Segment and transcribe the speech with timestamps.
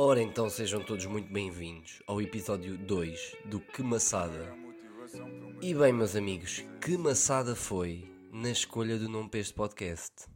[0.00, 4.54] Ora então sejam todos muito bem-vindos ao episódio 2 do Que Maçada.
[5.60, 10.28] E bem, meus amigos, que maçada foi na escolha do nome para este podcast.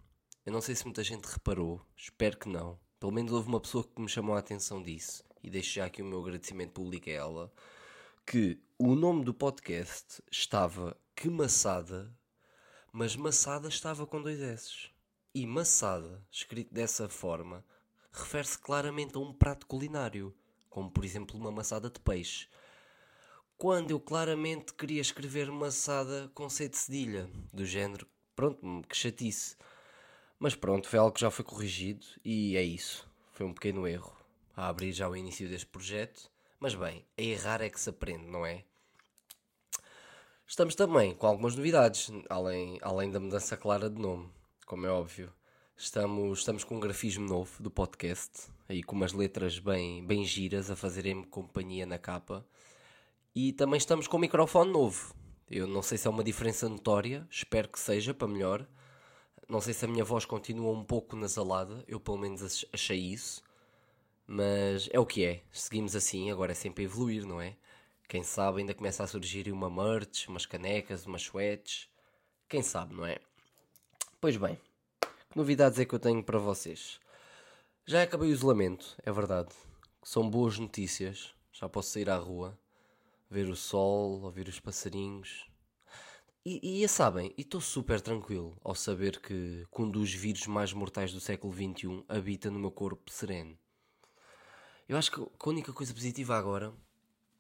[0.45, 2.77] Eu não sei se muita gente reparou, espero que não.
[2.99, 6.03] Pelo menos houve uma pessoa que me chamou a atenção disso, e deixo já aqui
[6.03, 7.53] o meu agradecimento público a ela,
[8.27, 12.13] que o nome do podcast estava Que Maçada,
[12.93, 14.91] mas Maçada estava com dois S.
[15.33, 17.65] E Maçada, escrito dessa forma,
[18.13, 20.35] refere-se claramente a um prato culinário,
[20.69, 22.49] como por exemplo uma maçada de peixe.
[23.57, 29.57] Quando eu claramente queria escrever maçada com C de cedilha, do género, pronto, que chatice.
[30.39, 33.09] Mas pronto, foi algo que já foi corrigido e é isso.
[33.33, 34.17] Foi um pequeno erro
[34.57, 36.31] a abrir já o início deste projeto.
[36.59, 38.65] Mas bem, a errar é que se aprende, não é?
[40.47, 44.31] Estamos também com algumas novidades, além, além da mudança clara de nome,
[44.67, 45.33] como é óbvio.
[45.83, 48.31] Estamos, estamos com um grafismo novo do podcast,
[48.69, 52.47] aí com umas letras bem, bem giras a fazerem-me companhia na capa.
[53.35, 55.13] E também estamos com um microfone novo.
[55.51, 58.65] Eu não sei se é uma diferença notória, espero que seja para melhor.
[59.49, 63.43] Não sei se a minha voz continua um pouco nasalada, eu pelo menos achei isso.
[64.25, 67.57] Mas é o que é, seguimos assim, agora é sempre a evoluir, não é?
[68.07, 71.89] Quem sabe ainda começa a surgir uma merch, umas canecas, umas sweats.
[72.49, 73.19] Quem sabe, não é?
[74.21, 74.57] Pois bem,
[75.33, 77.01] que novidades é que eu tenho para vocês?
[77.87, 79.49] Já acabei o isolamento, é verdade.
[80.03, 81.35] São boas notícias.
[81.51, 82.59] Já posso sair à rua,
[83.31, 85.51] ver o sol, ouvir os passarinhos.
[86.45, 91.15] E, e sabem, estou super tranquilo ao saber que, que um dos vírus mais mortais
[91.15, 93.57] do século XXI habita no meu corpo sereno.
[94.87, 96.75] Eu acho que a única coisa positiva agora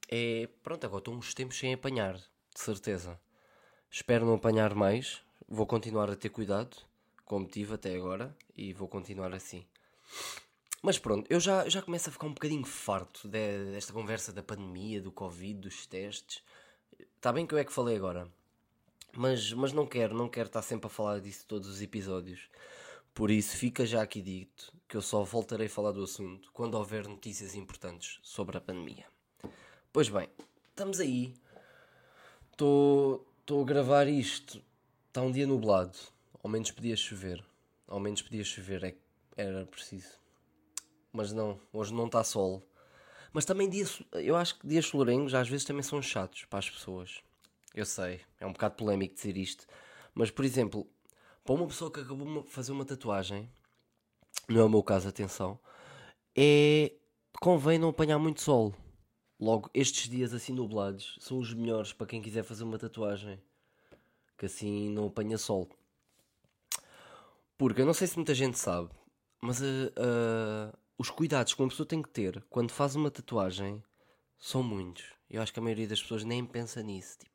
[0.08, 0.48] é.
[0.62, 3.20] Pronto, agora estou uns tempos sem apanhar, de certeza.
[3.90, 6.90] Espero não apanhar mais, vou continuar a ter cuidado
[7.32, 9.64] como tive até agora e vou continuar assim.
[10.82, 14.42] Mas pronto, eu já, já começo a ficar um bocadinho farto de, desta conversa da
[14.42, 16.42] pandemia, do Covid, dos testes.
[17.16, 18.30] Está bem que eu é que falei agora,
[19.16, 22.50] mas, mas não quero, não quero estar sempre a falar disso todos os episódios.
[23.14, 26.74] Por isso, fica já aqui dito que eu só voltarei a falar do assunto quando
[26.74, 29.06] houver notícias importantes sobre a pandemia.
[29.90, 30.28] Pois bem,
[30.68, 31.32] estamos aí.
[32.50, 34.62] Estou a gravar isto.
[35.08, 35.96] Está um dia nublado.
[36.42, 37.44] Ao menos podia chover.
[37.86, 38.96] Ao menos podia chover, é,
[39.36, 40.18] era preciso.
[41.12, 42.66] Mas não, hoje não está sol.
[43.32, 46.68] Mas também dias, eu acho que dias solarengos às vezes também são chatos para as
[46.68, 47.22] pessoas.
[47.74, 49.66] Eu sei, é um bocado polémico dizer isto.
[50.14, 50.86] Mas, por exemplo,
[51.44, 53.48] para uma pessoa que acabou de fazer uma tatuagem,
[54.48, 55.58] não é o meu caso, atenção,
[56.36, 56.92] é.
[57.40, 58.74] convém não apanhar muito sol.
[59.40, 63.40] Logo, estes dias assim nublados são os melhores para quem quiser fazer uma tatuagem.
[64.36, 65.68] Que assim não apanha sol.
[67.62, 68.90] Porque eu não sei se muita gente sabe,
[69.40, 73.80] mas uh, uh, os cuidados que uma pessoa tem que ter quando faz uma tatuagem
[74.36, 75.04] são muitos.
[75.30, 77.20] Eu acho que a maioria das pessoas nem pensa nisso.
[77.20, 77.30] Tipo,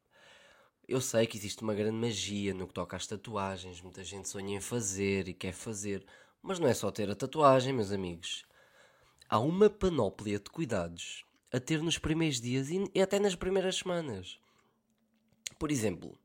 [0.85, 4.57] eu sei que existe uma grande magia no que toca às tatuagens, muita gente sonha
[4.57, 6.05] em fazer e quer fazer,
[6.41, 8.45] mas não é só ter a tatuagem, meus amigos.
[9.29, 11.23] Há uma panóplia de cuidados
[11.53, 14.37] a ter nos primeiros dias e até nas primeiras semanas.
[15.57, 16.19] Por exemplo,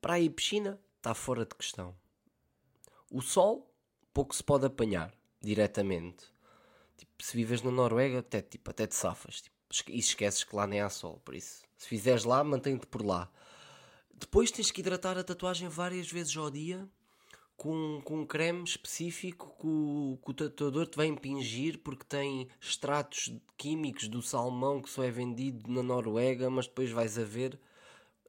[0.00, 1.94] praia e piscina está fora de questão.
[3.10, 3.70] O sol,
[4.12, 6.24] pouco se pode apanhar diretamente.
[6.96, 9.42] Tipo, se vives na Noruega, até, tipo, até te safas.
[9.42, 9.56] Tipo,
[9.88, 11.20] e esqueces que lá nem há sol.
[11.24, 13.30] Por isso, se fizeres lá, mantém-te por lá.
[14.14, 16.88] Depois tens que hidratar a tatuagem várias vezes ao dia
[17.56, 22.48] com, com um creme específico que o, que o tatuador te vai impingir porque tem
[22.60, 27.58] extratos químicos do salmão que só é vendido na Noruega, mas depois vais a ver.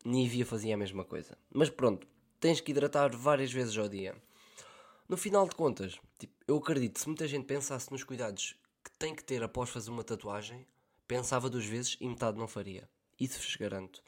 [0.04, 1.38] Nivea fazia a mesma coisa.
[1.54, 2.08] Mas pronto,
[2.40, 4.16] tens que hidratar várias vezes ao dia.
[5.10, 9.16] No final de contas, tipo, eu acredito, se muita gente pensasse nos cuidados que tem
[9.16, 10.68] que ter após fazer uma tatuagem,
[11.08, 12.88] pensava duas vezes e metade não faria.
[13.20, 14.04] Isso vos garanto.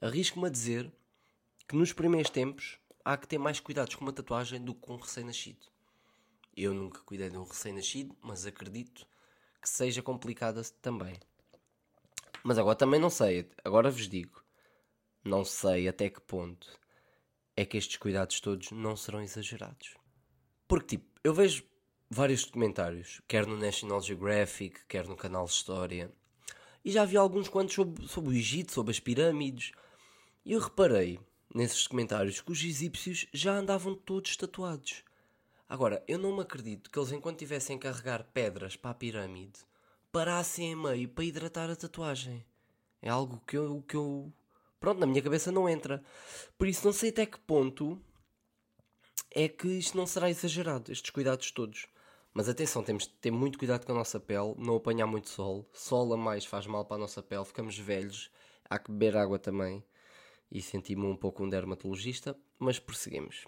[0.00, 0.92] Arrisco-me a dizer
[1.68, 4.94] que nos primeiros tempos há que ter mais cuidados com uma tatuagem do que com
[4.94, 5.64] um recém-nascido.
[6.56, 9.06] Eu nunca cuidei de um recém-nascido, mas acredito
[9.62, 11.14] que seja complicada também.
[12.42, 14.42] Mas agora também não sei, agora vos digo,
[15.22, 16.76] não sei até que ponto
[17.56, 19.97] é que estes cuidados todos não serão exagerados.
[20.68, 21.64] Porque, tipo, eu vejo
[22.10, 26.12] vários documentários, quer no National Geographic, quer no canal História,
[26.84, 29.72] e já vi alguns quantos sobre, sobre o Egito, sobre as pirâmides,
[30.44, 31.18] e eu reparei
[31.54, 35.02] nesses documentários que os egípcios já andavam todos tatuados.
[35.66, 39.60] Agora, eu não me acredito que eles, enquanto tivessem a carregar pedras para a pirâmide,
[40.12, 42.44] parassem em meio para hidratar a tatuagem.
[43.00, 44.30] É algo que eu, que eu.
[44.78, 46.02] Pronto, na minha cabeça não entra.
[46.56, 48.00] Por isso, não sei até que ponto
[49.40, 51.86] é que isto não será exagerado, estes cuidados todos.
[52.34, 55.70] Mas atenção, temos de ter muito cuidado com a nossa pele, não apanhar muito sol.
[55.72, 58.32] Sol a mais faz mal para a nossa pele, ficamos velhos,
[58.68, 59.84] há que beber água também.
[60.50, 63.44] E senti-me um pouco um dermatologista, mas prosseguimos.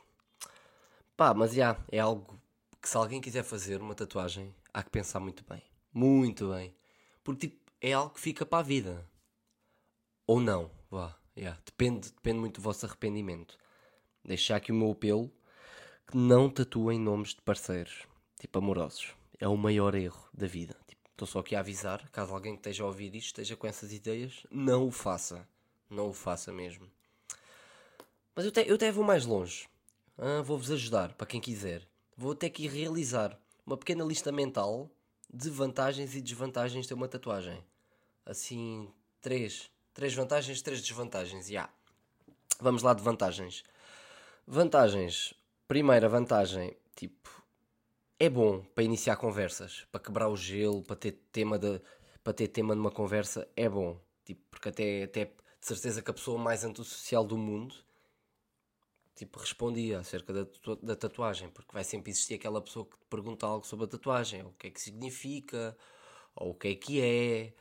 [1.16, 2.40] Pá, mas já, é algo
[2.81, 5.60] que se alguém quiser fazer uma tatuagem, há que pensar muito bem.
[5.93, 6.72] Muito bem.
[7.25, 9.10] Porque tipo, é algo que fica para a vida.
[10.25, 11.19] Ou não, vá.
[11.36, 11.60] Yeah.
[11.64, 13.58] Depende, depende muito do vosso arrependimento.
[14.25, 15.32] Deixar aqui o meu apelo
[16.10, 18.06] que não tatuem nomes de parceiros,
[18.38, 19.14] tipo amorosos.
[19.38, 20.76] É o maior erro da vida.
[20.86, 23.66] Tipo, estou só aqui a avisar, caso alguém que esteja a ouvir isto esteja com
[23.66, 25.48] essas ideias, não o faça.
[25.88, 26.86] Não o faça mesmo.
[28.34, 29.68] Mas eu, te, eu até vou mais longe.
[30.18, 31.86] Ah, Vou-vos ajudar, para quem quiser.
[32.16, 34.90] Vou até aqui realizar uma pequena lista mental
[35.32, 37.64] de vantagens e desvantagens de ter uma tatuagem.
[38.26, 39.70] Assim, três.
[39.94, 41.46] Três vantagens, três desvantagens.
[41.46, 41.50] Já.
[41.50, 41.72] Yeah.
[42.60, 43.64] Vamos lá de vantagens.
[44.46, 45.34] Vantagens.
[45.70, 47.31] Primeira vantagem, tipo,
[48.19, 51.81] é bom para iniciar conversas, para quebrar o gelo, para ter tema de,
[52.25, 53.96] para ter tema numa conversa, é bom.
[54.25, 57.76] Tipo, porque até, até de certeza que a pessoa mais antissocial do mundo
[59.14, 60.46] tipo, respondia acerca da,
[60.82, 64.43] da tatuagem, porque vai sempre existir aquela pessoa que te pergunta algo sobre a tatuagem,
[64.43, 65.78] o que é que significa,
[66.34, 67.55] ou o que é que é.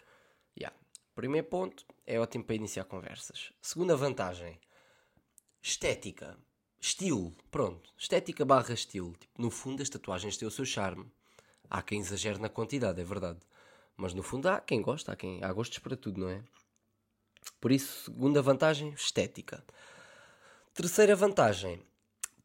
[0.57, 0.75] Yeah.
[1.13, 3.53] Primeiro ponto, é ótimo para iniciar conversas.
[3.61, 4.59] Segunda vantagem,
[5.61, 6.35] estética.
[6.81, 7.93] Estilo, pronto.
[7.97, 9.13] Estética barra estilo.
[9.19, 11.05] Tipo, no fundo, as tatuagens têm o seu charme.
[11.69, 13.39] Há quem exagere na quantidade, é verdade.
[13.97, 16.41] Mas no fundo há quem gosta, há, quem, há gostos para tudo, não é?
[17.59, 19.63] Por isso, segunda vantagem, estética.
[20.73, 21.81] Terceira vantagem,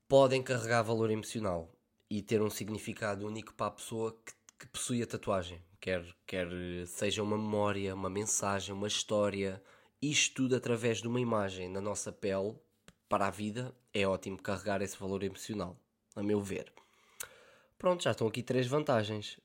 [0.08, 1.70] podem carregar valor emocional
[2.10, 5.62] e ter um significado único para a pessoa que, que possui a tatuagem.
[5.80, 6.48] Quer, quer
[6.88, 9.62] seja uma memória, uma mensagem, uma história,
[10.02, 12.56] isto tudo através de uma imagem na nossa pele
[13.08, 15.76] para a vida, é ótimo carregar esse valor emocional,
[16.14, 16.72] a meu ver.
[17.78, 19.38] Pronto, já estão aqui três vantagens.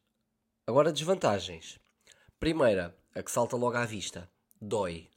[0.65, 1.79] Agora desvantagens.
[2.39, 4.29] Primeira, a que salta logo à vista,
[4.61, 5.09] dói.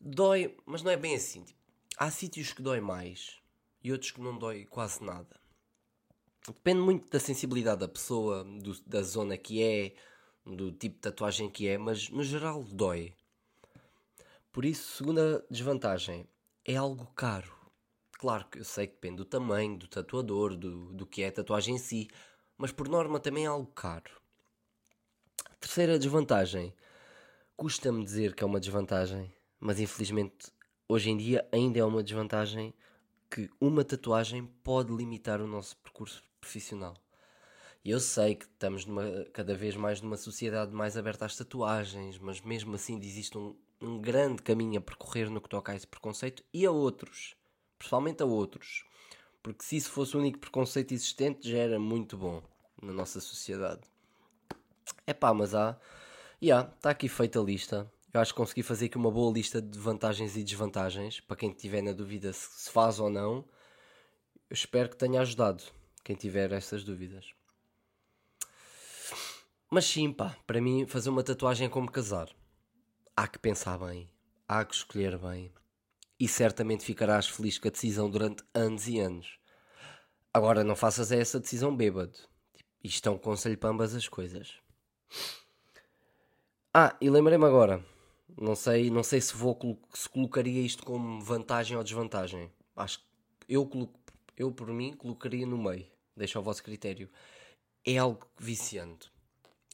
[0.00, 1.44] Dói, mas não é bem assim.
[1.44, 1.60] Tipo,
[1.96, 3.40] há sítios que dói mais
[3.82, 5.40] e outros que não dói quase nada.
[6.46, 9.94] Depende muito da sensibilidade da pessoa, do, da zona que é,
[10.44, 13.14] do tipo de tatuagem que é, mas no geral dói.
[14.52, 16.26] Por isso, segunda desvantagem,
[16.64, 17.52] é algo caro.
[18.12, 21.32] Claro que eu sei que depende do tamanho, do tatuador, do, do que é a
[21.32, 22.08] tatuagem em si,
[22.56, 24.10] mas por norma também é algo caro.
[25.60, 26.74] Terceira desvantagem,
[27.56, 30.50] custa-me dizer que é uma desvantagem, mas infelizmente
[30.88, 32.72] hoje em dia ainda é uma desvantagem
[33.30, 36.94] que uma tatuagem pode limitar o nosso percurso profissional.
[37.84, 42.18] E eu sei que estamos numa, cada vez mais numa sociedade mais aberta às tatuagens,
[42.18, 45.86] mas mesmo assim existe um, um grande caminho a percorrer no que toca a esse
[45.86, 47.36] preconceito e a outros,
[47.78, 48.84] principalmente a outros.
[49.42, 52.42] Porque se isso fosse o único preconceito existente, já era muito bom
[52.82, 53.82] na nossa sociedade.
[55.06, 55.78] É pá, mas há.
[56.40, 57.90] E yeah, está aqui feita a lista.
[58.12, 61.50] Eu acho que consegui fazer aqui uma boa lista de vantagens e desvantagens para quem
[61.52, 63.44] tiver na dúvida se se faz ou não.
[64.48, 65.62] Eu espero que tenha ajudado
[66.02, 67.32] quem tiver essas dúvidas.
[69.70, 72.28] Mas sim, pá, para mim fazer uma tatuagem é como casar
[73.16, 74.08] há que pensar bem,
[74.48, 75.52] há que escolher bem.
[76.18, 79.38] E certamente ficarás feliz com a decisão durante anos e anos.
[80.32, 82.18] Agora não faças essa decisão bêbado.
[82.82, 84.54] Isto é um conselho para ambas as coisas.
[86.72, 87.84] Ah, e lembrei-me agora.
[88.40, 89.58] Não sei, não sei se vou
[89.92, 92.50] se colocaria isto como vantagem ou desvantagem.
[92.76, 93.04] Acho que
[93.48, 93.68] eu
[94.36, 95.86] eu por mim colocaria no meio.
[96.16, 97.08] Deixa ao vosso critério.
[97.84, 99.13] É algo viciante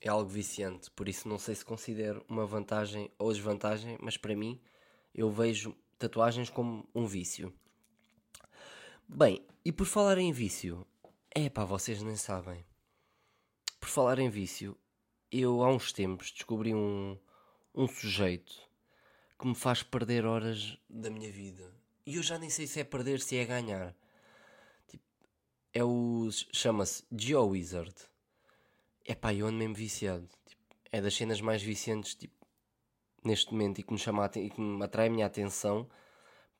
[0.00, 4.34] é algo viciante, por isso não sei se considero uma vantagem ou desvantagem, mas para
[4.34, 4.60] mim
[5.14, 7.52] eu vejo tatuagens como um vício.
[9.06, 10.86] Bem, e por falar em vício,
[11.30, 12.64] é pá, vocês nem sabem.
[13.78, 14.76] Por falar em vício,
[15.30, 17.18] eu há uns tempos descobri um,
[17.74, 18.70] um sujeito
[19.38, 21.74] que me faz perder horas da minha vida.
[22.06, 23.94] E eu já nem sei se é perder, se é ganhar.
[24.88, 25.04] Tipo,
[25.72, 26.28] é o.
[26.52, 27.94] chama-se GeoWizard.
[29.04, 30.28] É pá, eu ando mesmo viciado.
[30.46, 32.34] Tipo, é das cenas mais viciantes tipo,
[33.24, 35.88] neste momento e que me, chama e que me atrai a minha atenção.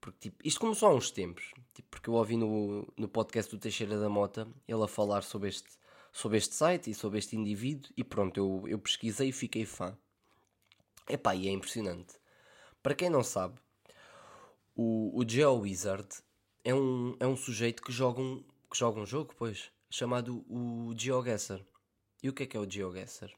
[0.01, 1.53] Porque tipo, isto começou há uns tempos.
[1.75, 5.49] Tipo, porque eu ouvi no, no podcast do Teixeira da Mota ele a falar sobre
[5.49, 5.69] este,
[6.13, 7.91] sobre este site e sobre este indivíduo.
[7.97, 9.97] E pronto, eu, eu pesquisei e fiquei fã.
[11.07, 12.15] É pá, e é impressionante.
[12.83, 13.61] Para quem não sabe,
[14.75, 16.09] o, o GeoWizard
[16.65, 20.95] é um, é um sujeito que joga um, que joga um jogo, pois, chamado o
[20.97, 21.61] GeoGuessr.
[22.23, 23.31] E o que é que é o GeoGuessr?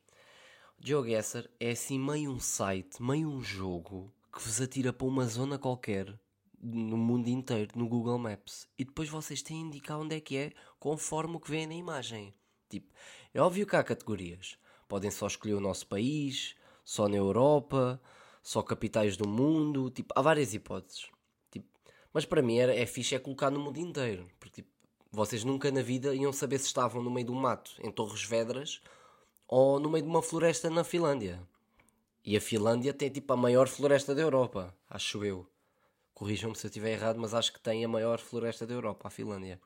[0.80, 5.24] O GeoGuessr é assim meio um site, meio um jogo que vos atira para uma
[5.26, 6.18] zona qualquer
[6.60, 8.68] no mundo inteiro, no Google Maps.
[8.78, 11.74] E depois vocês têm de indicar onde é que é, conforme o que vê na
[11.74, 12.34] imagem.
[12.68, 12.92] Tipo,
[13.34, 14.56] é óbvio que há categorias.
[14.88, 18.00] Podem só escolher o nosso país, só na Europa,
[18.42, 19.90] só capitais do mundo.
[19.90, 21.08] Tipo, há várias hipóteses.
[21.50, 21.68] Tipo,
[22.12, 24.28] mas para mim era, é fixe é colocar no mundo inteiro.
[24.38, 24.71] Porque tipo,
[25.12, 28.24] vocês nunca na vida iam saber se estavam no meio de um mato, em Torres
[28.24, 28.80] Vedras,
[29.46, 31.46] ou no meio de uma floresta na Finlândia.
[32.24, 35.46] E a Finlândia tem tipo a maior floresta da Europa, acho eu.
[36.14, 39.10] Corrijam-me se eu estiver errado, mas acho que tem a maior floresta da Europa, a
[39.10, 39.60] Finlândia.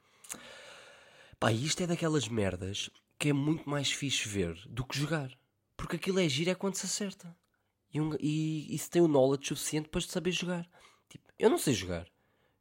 [1.38, 5.30] Pá, isto é daquelas merdas que é muito mais fixe ver do que jogar.
[5.76, 7.36] Porque aquilo é giro é quando se acerta.
[7.92, 10.68] E, um, e, e se tem o knowledge suficiente para saber jogar.
[11.08, 12.06] Tipo, eu não sei jogar.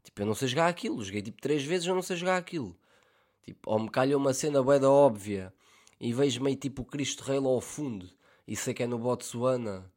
[0.05, 1.03] Tipo, eu não sei jogar aquilo.
[1.03, 2.77] Joguei tipo três vezes, eu não sei jogar aquilo.
[3.43, 5.53] Tipo, ou me calha uma cena boeda óbvia
[5.99, 8.09] e vejo meio tipo o Cristo Rei lá ao fundo
[8.47, 9.91] e sei que é no Botsuana.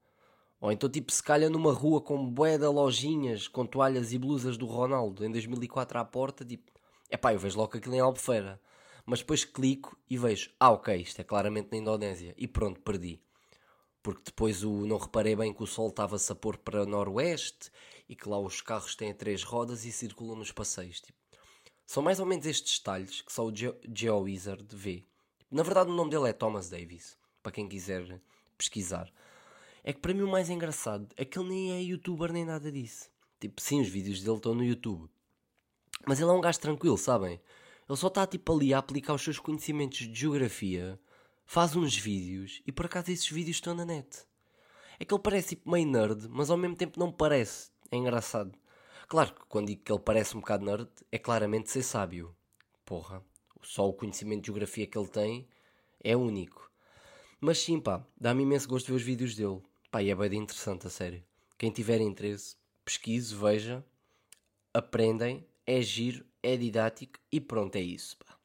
[0.60, 4.66] Ou então tipo se calha numa rua com boeda lojinhas com toalhas e blusas do
[4.66, 6.72] Ronaldo em 2004 à porta, tipo,
[7.08, 8.60] é pá, eu vejo logo aquilo em Albufeira
[9.08, 13.22] mas depois clico e vejo, ah ok, isto é claramente na Indonésia, e pronto, perdi.
[14.02, 17.70] Porque depois o, não reparei bem que o sol estava-se a pôr para noroeste
[18.08, 21.00] e que lá os carros têm três rodas e circulam nos passeios.
[21.00, 21.18] Tipo.
[21.86, 25.04] São mais ou menos estes detalhes que só o Ge GeoWizard vê.
[25.50, 28.20] Na verdade o nome dele é Thomas Davis, para quem quiser
[28.56, 29.10] pesquisar.
[29.82, 32.70] É que para mim o mais engraçado é que ele nem é youtuber nem nada
[32.70, 33.08] disso.
[33.40, 35.08] Tipo, sim, os vídeos dele estão no YouTube.
[36.06, 37.40] Mas ele é um gajo tranquilo, sabem?
[37.88, 41.00] Ele só está tipo ali a aplicar os seus conhecimentos de geografia,
[41.46, 44.26] faz uns vídeos e por acaso esses vídeos estão na net.
[45.00, 47.70] É que ele parece tipo meio nerd, mas ao mesmo tempo não parece.
[47.90, 48.52] É engraçado.
[49.08, 52.34] Claro que quando digo que ele parece um bocado nerd, é claramente ser sábio.
[52.84, 53.22] Porra,
[53.62, 55.48] só o conhecimento de geografia que ele tem
[56.02, 56.70] é único.
[57.40, 59.62] Mas sim, pá, dá-me imenso gosto ver os vídeos dele.
[59.90, 61.24] Pá, e é bem interessante, a sério.
[61.56, 63.84] Quem tiver interesse, pesquise, veja,
[64.74, 68.16] aprendem, é giro é didático e pronto, é isso.
[68.18, 68.38] Pá.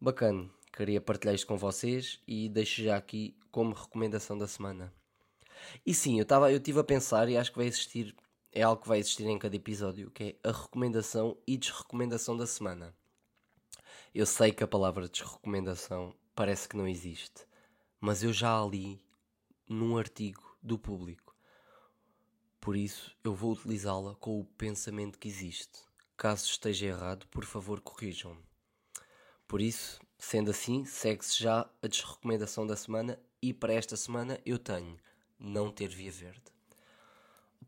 [0.00, 4.92] Bacana, queria partilhar isto com vocês e deixo já aqui como recomendação da semana.
[5.84, 8.14] E sim, eu estava eu tive a pensar e acho que vai existir,
[8.58, 12.44] é algo que vai existir em cada episódio, que é a recomendação e desrecomendação da
[12.44, 12.92] semana.
[14.12, 17.46] Eu sei que a palavra desrecomendação parece que não existe,
[18.00, 19.00] mas eu já a li
[19.68, 21.36] num artigo do público.
[22.60, 25.78] Por isso, eu vou utilizá-la com o pensamento que existe.
[26.16, 28.42] Caso esteja errado, por favor corrijam-me.
[29.46, 34.58] Por isso, sendo assim, segue-se já a desrecomendação da semana e para esta semana eu
[34.58, 34.98] tenho
[35.38, 36.57] não ter via verde.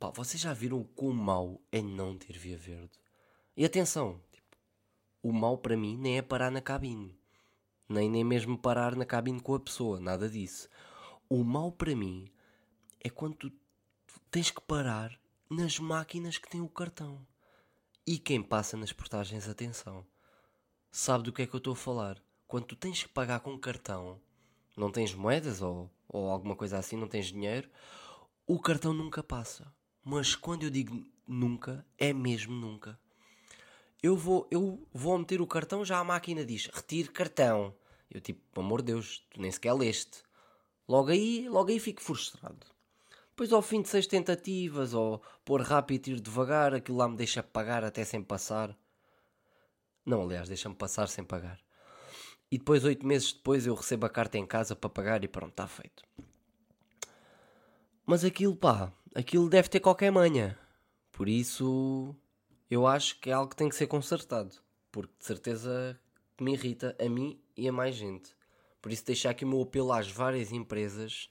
[0.03, 2.99] Opa, vocês já viram o quão mau é não ter via verde?
[3.55, 4.57] E atenção, tipo,
[5.23, 7.21] o mau para mim nem é parar na cabine,
[7.87, 10.71] nem nem mesmo parar na cabine com a pessoa, nada disso.
[11.29, 12.33] O mau para mim
[12.99, 13.53] é quando tu
[14.31, 17.21] tens que parar nas máquinas que têm o cartão.
[18.07, 20.07] E quem passa nas portagens, atenção,
[20.91, 22.17] sabe do que é que eu estou a falar.
[22.47, 24.19] Quando tu tens que pagar com cartão,
[24.75, 27.69] não tens moedas ou, ou alguma coisa assim, não tens dinheiro,
[28.47, 29.71] o cartão nunca passa.
[30.13, 32.99] Mas quando eu digo nunca, é mesmo nunca.
[34.03, 37.73] Eu vou, eu vou meter o cartão, já a máquina diz retire cartão.
[38.11, 40.25] Eu tipo, pelo amor de Deus, tu nem sequer leste.
[40.89, 42.67] Logo aí, logo aí fico frustrado.
[43.29, 47.17] Depois ao fim de seis tentativas, ou pôr rápido e ir devagar, aquilo lá me
[47.17, 48.77] deixa pagar até sem passar.
[50.05, 51.61] Não, aliás, deixa-me passar sem pagar.
[52.51, 55.53] E depois, oito meses depois, eu recebo a carta em casa para pagar e pronto,
[55.53, 56.03] está feito.
[58.11, 60.59] Mas aquilo, pá, aquilo deve ter qualquer manha.
[61.13, 62.13] Por isso,
[62.69, 64.57] eu acho que é algo que tem que ser consertado.
[64.91, 65.97] Porque de certeza
[66.37, 68.35] que me irrita a mim e a mais gente.
[68.83, 71.31] Por isso, deixar aqui o meu apelo às várias empresas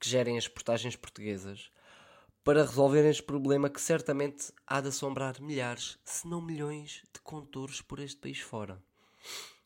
[0.00, 1.70] que gerem as portagens portuguesas
[2.42, 7.80] para resolverem este problema que certamente há de assombrar milhares, se não milhões, de condutores
[7.80, 8.82] por este país fora.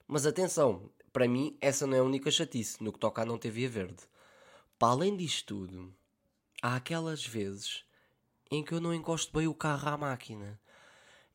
[0.06, 3.38] Mas atenção, para mim essa não é a única chatice no que toca a não
[3.38, 4.02] ter via verde.
[4.78, 5.94] Para além disto tudo,
[6.62, 7.84] há aquelas vezes
[8.50, 10.60] em que eu não encosto bem o carro à máquina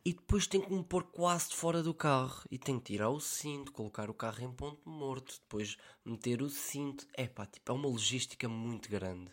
[0.04, 3.10] e depois tenho que me pôr quase de fora do carro e tenho que tirar
[3.10, 7.08] o cinto, colocar o carro em ponto morto, depois meter o cinto.
[7.16, 9.32] É pá, tipo, é uma logística muito grande.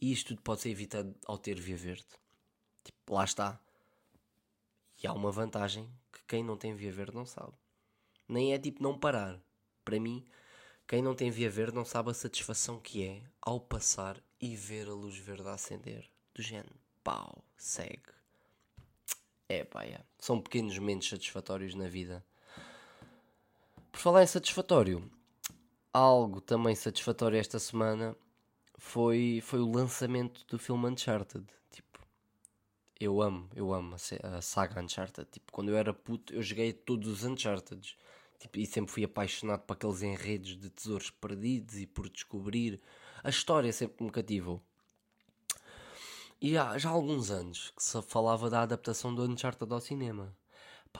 [0.00, 2.04] E isto tudo pode ser evitado ao ter via verde.
[2.82, 3.60] Tipo, lá está.
[5.00, 7.52] E há uma vantagem que quem não tem via verde não sabe.
[8.28, 9.40] Nem é tipo não parar.
[9.84, 10.24] Para mim,
[10.88, 14.88] quem não tem via verde não sabe a satisfação que é ao passar e ver
[14.88, 16.10] a luz verde a acender.
[16.34, 18.12] Do género, pau, segue
[19.52, 20.00] é pá, é.
[20.18, 22.24] são pequenos momentos satisfatórios na vida.
[23.90, 25.10] Por falar em satisfatório,
[25.92, 28.16] algo também satisfatório esta semana
[28.78, 31.44] foi, foi o lançamento do filme Uncharted.
[31.70, 32.00] Tipo,
[32.98, 35.28] eu amo, eu amo a saga Uncharted.
[35.30, 37.94] Tipo, quando eu era puto, eu joguei todos os Uncharted.
[38.38, 42.80] Tipo, e sempre fui apaixonado por aqueles enredos de tesouros perdidos e por descobrir.
[43.24, 44.62] A história sempre me cativou.
[46.40, 50.36] E há já há alguns anos que se falava da adaptação do Uncharted ao cinema.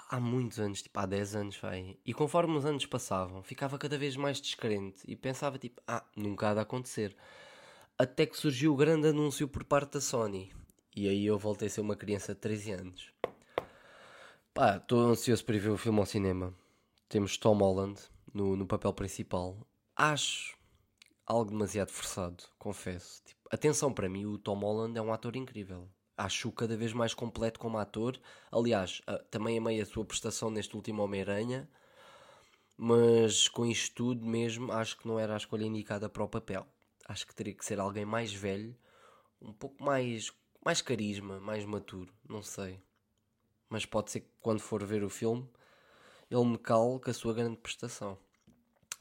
[0.09, 1.99] Há muitos anos, tipo há 10 anos, vai.
[2.05, 6.51] E conforme os anos passavam, ficava cada vez mais descrente e pensava tipo, ah, nunca
[6.51, 7.17] há de acontecer.
[7.99, 10.53] Até que surgiu o grande anúncio por parte da Sony.
[10.95, 13.13] E aí eu voltei a ser uma criança de 13 anos.
[14.55, 16.55] Pá, estou ansioso para ver o filme ao cinema.
[17.09, 18.01] Temos Tom Holland
[18.33, 19.57] no, no papel principal.
[19.97, 20.57] Acho
[21.27, 23.23] algo demasiado forçado, confesso.
[23.25, 25.89] Tipo, atenção para mim, o Tom Holland é um ator incrível.
[26.17, 28.21] Acho-o cada vez mais completo como ator.
[28.51, 29.01] Aliás,
[29.31, 31.69] também amei a sua prestação neste último Homem-Aranha.
[32.77, 36.67] Mas com isto tudo mesmo, acho que não era a escolha indicada para o papel.
[37.09, 38.77] Acho que teria que ser alguém mais velho,
[39.41, 40.33] um pouco mais,
[40.65, 42.13] mais carisma, mais maturo.
[42.29, 42.81] Não sei.
[43.69, 45.49] Mas pode ser que quando for ver o filme
[46.31, 48.19] ele me cale com a sua grande prestação.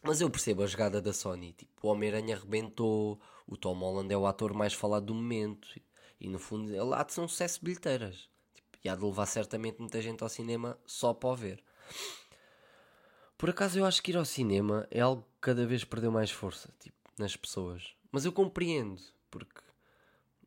[0.01, 1.53] Mas eu percebo a jogada da Sony.
[1.53, 5.79] Tipo, o Homem-Aranha arrebentou, o Tom Holland é o ator mais falado do momento.
[6.20, 8.29] E no fundo ele há de ser um sucesso de bilheteiras.
[8.53, 11.63] Tipo, e há de levar certamente muita gente ao cinema só para o ver.
[13.38, 16.31] Por acaso eu acho que ir ao cinema é algo que cada vez perdeu mais
[16.31, 17.96] força tipo, nas pessoas.
[18.12, 19.62] Mas eu compreendo, porque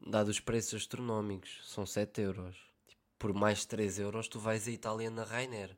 [0.07, 2.57] dado os preços astronómicos, são 7 euros.
[2.87, 5.77] Tipo, por mais 3 euros tu vais à Itália na Rainer.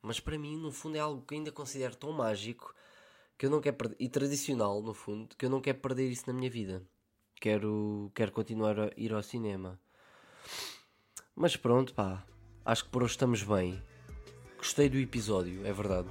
[0.00, 2.74] Mas para mim, no fundo, é algo que ainda considero tão mágico
[3.38, 6.24] que eu não quero perder, e tradicional, no fundo, que eu não quero perder isso
[6.26, 6.82] na minha vida.
[7.40, 9.80] Quero, quero continuar a ir ao cinema.
[11.34, 12.24] Mas pronto, pá,
[12.64, 13.82] acho que por hoje estamos bem.
[14.56, 16.08] Gostei do episódio, é verdade.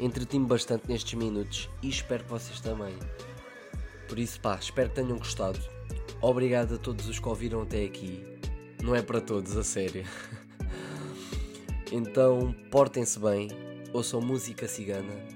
[0.00, 2.96] Entreti-me bastante nestes minutos e espero que vocês também.
[4.08, 5.58] Por isso, pá, espero que tenham gostado.
[6.22, 8.24] Obrigado a todos os que ouviram até aqui.
[8.82, 10.04] Não é para todos, a sério.
[11.92, 13.48] Então, portem-se bem,
[13.92, 15.35] ouçam música cigana